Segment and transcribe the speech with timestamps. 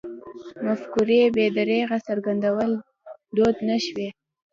[0.65, 2.71] مفکورې بې درېغه څرګندول
[3.35, 4.09] دود نه شوی.